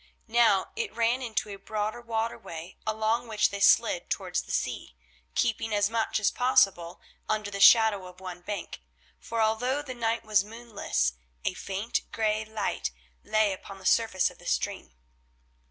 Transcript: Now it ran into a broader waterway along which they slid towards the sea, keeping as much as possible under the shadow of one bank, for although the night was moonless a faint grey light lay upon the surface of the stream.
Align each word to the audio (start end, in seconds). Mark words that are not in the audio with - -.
Now 0.27 0.71
it 0.75 0.95
ran 0.95 1.21
into 1.21 1.49
a 1.49 1.57
broader 1.59 2.01
waterway 2.01 2.75
along 2.87 3.27
which 3.27 3.51
they 3.51 3.59
slid 3.59 4.09
towards 4.09 4.41
the 4.41 4.51
sea, 4.51 4.95
keeping 5.35 5.75
as 5.75 5.91
much 5.91 6.19
as 6.19 6.31
possible 6.31 6.99
under 7.29 7.51
the 7.51 7.59
shadow 7.59 8.07
of 8.07 8.19
one 8.19 8.41
bank, 8.41 8.81
for 9.19 9.39
although 9.43 9.83
the 9.83 9.93
night 9.93 10.23
was 10.25 10.43
moonless 10.43 11.13
a 11.45 11.53
faint 11.53 12.01
grey 12.11 12.43
light 12.43 12.89
lay 13.23 13.53
upon 13.53 13.77
the 13.77 13.85
surface 13.85 14.31
of 14.31 14.39
the 14.39 14.47
stream. 14.47 14.95